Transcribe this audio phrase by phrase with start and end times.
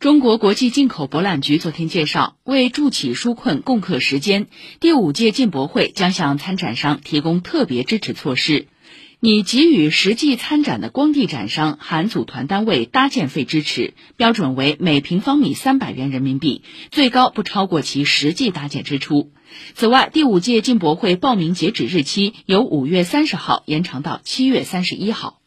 [0.00, 4.46] 中国国际进口博览局昨天介绍，为筑起纾困共克时间，
[4.78, 8.68] 第五届进博会将向参展商提供特别支持措施。
[9.18, 16.62] 拟给予实际参展的光地展商含组团单位搭建费支持，标准为每平方米三百元人民币，
[16.92, 19.32] 最高不超过其实际搭建支出。
[19.74, 25.40] 此外，第五届进博会报名截止日期由五月三十号延长到七月三十一号。